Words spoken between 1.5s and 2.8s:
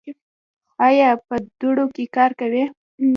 دوړو کې کار کوئ؟